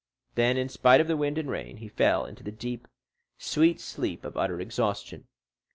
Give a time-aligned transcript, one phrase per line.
[0.33, 2.87] Then, in spite of the wind and rain, he fell into the deep,
[3.37, 5.27] sweet sleep of utter exhaustion.